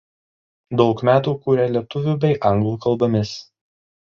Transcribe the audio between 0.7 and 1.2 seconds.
Daug